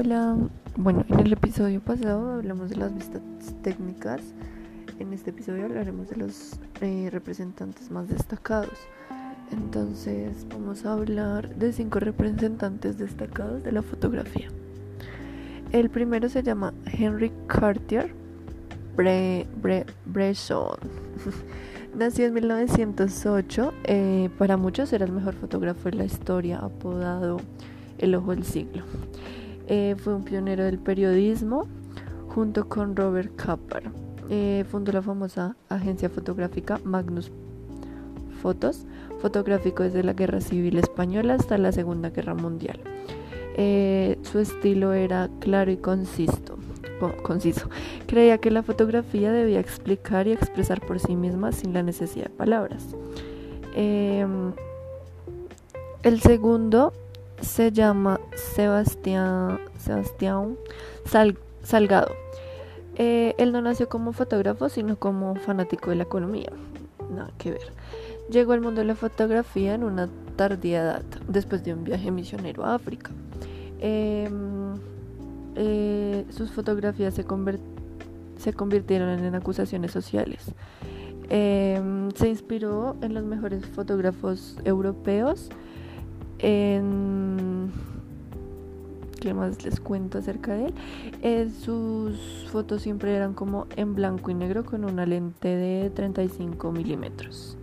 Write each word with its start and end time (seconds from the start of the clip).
Hola, 0.00 0.36
bueno, 0.76 1.04
en 1.08 1.18
el 1.18 1.32
episodio 1.32 1.80
pasado 1.80 2.34
hablamos 2.34 2.70
de 2.70 2.76
las 2.76 2.94
vistas 2.94 3.20
técnicas. 3.64 4.22
En 5.00 5.12
este 5.12 5.30
episodio 5.30 5.64
hablaremos 5.64 6.08
de 6.08 6.14
los 6.14 6.60
eh, 6.80 7.08
representantes 7.10 7.90
más 7.90 8.08
destacados. 8.08 8.78
Entonces 9.50 10.46
vamos 10.50 10.86
a 10.86 10.92
hablar 10.92 11.52
de 11.56 11.72
cinco 11.72 11.98
representantes 11.98 12.96
destacados 12.96 13.64
de 13.64 13.72
la 13.72 13.82
fotografía. 13.82 14.46
El 15.72 15.90
primero 15.90 16.28
se 16.28 16.44
llama 16.44 16.72
Henry 16.86 17.32
Cartier 17.48 18.14
Bresson. 18.94 20.78
Nació 21.96 22.26
en 22.26 22.34
1908. 22.34 23.74
Eh, 23.82 24.30
para 24.38 24.56
muchos 24.56 24.92
era 24.92 25.04
el 25.04 25.10
mejor 25.10 25.34
fotógrafo 25.34 25.90
de 25.90 25.96
la 25.96 26.04
historia, 26.04 26.58
apodado 26.58 27.38
el 27.98 28.14
ojo 28.14 28.30
del 28.30 28.44
siglo. 28.44 28.84
Eh, 29.70 29.96
fue 29.98 30.14
un 30.14 30.24
pionero 30.24 30.64
del 30.64 30.78
periodismo 30.78 31.66
junto 32.28 32.68
con 32.68 32.96
Robert 32.96 33.36
Capa. 33.36 33.80
Eh, 34.30 34.64
fundó 34.70 34.92
la 34.92 35.02
famosa 35.02 35.56
agencia 35.68 36.08
fotográfica 36.08 36.80
Magnus 36.84 37.30
Fotos, 38.40 38.86
fotográfico 39.20 39.82
desde 39.82 40.02
la 40.02 40.14
Guerra 40.14 40.40
Civil 40.40 40.78
Española 40.78 41.34
hasta 41.34 41.58
la 41.58 41.72
Segunda 41.72 42.10
Guerra 42.10 42.34
Mundial. 42.34 42.80
Eh, 43.56 44.18
su 44.22 44.38
estilo 44.38 44.92
era 44.92 45.28
claro 45.40 45.70
y 45.70 45.76
conciso. 45.76 46.56
conciso. 47.22 47.68
Creía 48.06 48.38
que 48.38 48.50
la 48.50 48.62
fotografía 48.62 49.32
debía 49.32 49.60
explicar 49.60 50.28
y 50.28 50.32
expresar 50.32 50.80
por 50.80 50.98
sí 50.98 51.14
misma 51.14 51.52
sin 51.52 51.72
la 51.72 51.82
necesidad 51.82 52.26
de 52.26 52.30
palabras. 52.30 52.84
Em, 53.74 54.52
el 56.02 56.20
segundo 56.20 56.92
se 57.40 57.72
llama 57.72 58.20
Sebastián, 58.34 59.60
Sebastián 59.78 60.56
Salgado. 61.62 62.14
Eh, 62.96 63.34
él 63.38 63.52
no 63.52 63.62
nació 63.62 63.88
como 63.88 64.12
fotógrafo, 64.12 64.68
sino 64.68 64.98
como 64.98 65.36
fanático 65.36 65.90
de 65.90 65.96
la 65.96 66.02
economía. 66.02 66.50
Nada 67.10 67.30
que 67.38 67.52
ver. 67.52 67.72
Llegó 68.30 68.52
al 68.52 68.60
mundo 68.60 68.80
de 68.80 68.86
la 68.86 68.96
fotografía 68.96 69.74
en 69.74 69.84
una 69.84 70.08
tardía 70.36 70.82
edad, 70.82 71.02
después 71.28 71.64
de 71.64 71.72
un 71.72 71.84
viaje 71.84 72.10
misionero 72.10 72.64
a 72.64 72.74
África. 72.74 73.10
Em, 73.80 74.74
eh, 75.54 76.24
sus 76.30 76.50
fotografías 76.50 77.14
se, 77.14 77.24
se, 78.36 78.52
convirtieron 78.52 79.24
en 79.24 79.34
acusaciones 79.34 79.92
sociales. 79.92 80.52
Em, 81.30 82.10
se 82.12 82.28
inspiró 82.28 82.96
en 83.00 83.14
los 83.14 83.24
mejores 83.24 83.64
fotógrafos 83.66 84.56
europeos 84.64 85.50
¿Qué 86.38 86.80
más 89.34 89.64
les 89.64 89.80
cuento 89.80 90.18
acerca 90.18 90.54
de 90.54 90.72
él? 91.22 91.52
Sus 91.52 92.46
fotos 92.50 92.82
siempre 92.82 93.14
eran 93.14 93.34
como 93.34 93.66
en 93.76 93.94
blanco 93.94 94.30
y 94.30 94.34
negro 94.34 94.64
con 94.64 94.84
una 94.84 95.06
lente 95.06 95.48
de 95.48 95.90
35 95.90 96.70
milímetros. 96.70 97.56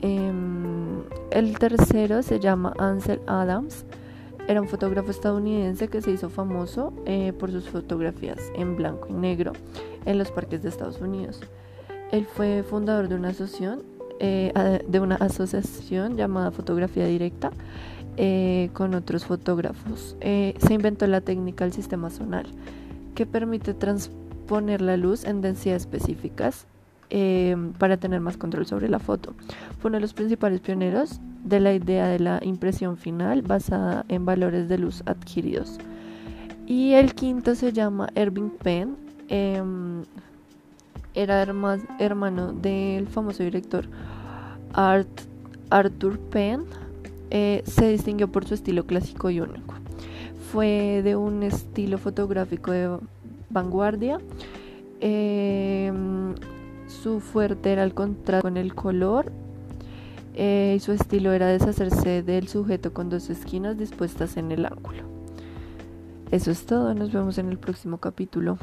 Em, 0.00 1.02
el 1.30 1.58
tercero 1.58 2.22
se 2.22 2.40
llama 2.40 2.72
Ansel 2.78 3.20
Adams. 3.26 3.84
Era 4.48 4.60
un 4.60 4.66
fotógrafo 4.66 5.10
estadounidense 5.10 5.88
que 5.88 6.02
se 6.02 6.10
hizo 6.10 6.28
famoso 6.28 6.92
eh, 7.06 7.32
por 7.32 7.52
sus 7.52 7.68
fotografías 7.68 8.40
en 8.56 8.76
blanco 8.76 9.06
y 9.08 9.12
negro 9.12 9.52
en 10.04 10.18
los 10.18 10.32
parques 10.32 10.62
de 10.62 10.70
Estados 10.70 11.00
Unidos. 11.00 11.40
Él 12.10 12.26
fue 12.26 12.64
fundador 12.64 13.08
de 13.08 13.14
una 13.14 13.28
asociación 13.28 13.82
eh, 14.24 14.84
de 14.86 15.00
una 15.00 15.16
asociación 15.16 16.16
llamada 16.16 16.52
Fotografía 16.52 17.06
Directa 17.06 17.50
eh, 18.16 18.70
con 18.72 18.94
otros 18.94 19.24
fotógrafos. 19.24 20.16
Eh, 20.20 20.54
se 20.64 20.74
inventó 20.74 21.08
la 21.08 21.22
técnica 21.22 21.64
del 21.64 21.72
sistema 21.72 22.08
zonal 22.08 22.46
que 23.16 23.26
permite 23.26 23.74
transponer 23.74 24.80
la 24.80 24.96
luz 24.96 25.24
en 25.24 25.40
densidades 25.40 25.82
específicas 25.82 26.66
para 27.78 27.98
tener 27.98 28.20
más 28.20 28.38
control 28.38 28.64
sobre 28.64 28.88
la 28.88 28.98
foto. 28.98 29.34
Fue 29.80 29.90
uno 29.90 29.96
de 29.96 30.02
los 30.02 30.14
principales 30.14 30.60
pioneros 30.60 31.20
de 31.44 31.60
la 31.60 31.74
idea 31.74 32.06
de 32.06 32.20
la 32.20 32.38
impresión 32.42 32.96
final 32.96 33.42
basada 33.42 34.06
en 34.08 34.24
valores 34.24 34.68
de 34.68 34.78
luz 34.78 35.02
adquiridos. 35.04 35.78
Y 36.66 36.92
el 36.92 37.14
quinto 37.14 37.54
se 37.54 37.72
llama 37.72 38.08
Irving 38.14 38.50
Penn. 38.62 38.96
Era 41.14 41.42
hermano 41.42 42.52
del 42.52 43.06
famoso 43.06 43.42
director 43.42 43.86
Art, 44.72 45.08
Arthur 45.70 46.18
Penn. 46.18 46.64
Eh, 47.30 47.62
se 47.66 47.88
distinguió 47.88 48.28
por 48.28 48.46
su 48.46 48.54
estilo 48.54 48.86
clásico 48.86 49.30
y 49.30 49.40
único. 49.40 49.74
Fue 50.50 51.00
de 51.02 51.16
un 51.16 51.42
estilo 51.42 51.98
fotográfico 51.98 52.72
de 52.72 52.98
vanguardia. 53.50 54.18
Em, 55.00 56.34
su 56.86 57.20
fuerte 57.20 57.72
era 57.72 57.84
el 57.84 57.94
contraste 57.94 58.42
con 58.42 58.56
el 58.56 58.74
color. 58.74 59.32
Eh, 60.34 60.74
y 60.76 60.80
su 60.80 60.92
estilo 60.92 61.32
era 61.32 61.46
deshacerse 61.48 62.22
del 62.22 62.48
sujeto 62.48 62.94
con 62.94 63.10
dos 63.10 63.28
esquinas 63.28 63.76
dispuestas 63.76 64.38
en 64.38 64.50
el 64.50 64.64
ángulo. 64.64 65.02
Eso 66.30 66.50
es 66.50 66.64
todo, 66.64 66.94
nos 66.94 67.12
vemos 67.12 67.36
en 67.36 67.50
el 67.50 67.58
próximo 67.58 67.98
capítulo. 67.98 68.56